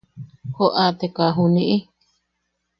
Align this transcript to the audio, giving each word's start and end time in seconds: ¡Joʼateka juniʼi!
¡Joʼateka 0.55 1.23
juniʼi! 1.35 1.77